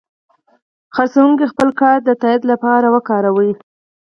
پیرودونکی 0.93 1.45
خپل 1.51 1.69
کارت 1.79 2.01
د 2.05 2.09
تادیې 2.21 2.49
لپاره 2.51 2.87
وکاراوه. 2.95 3.51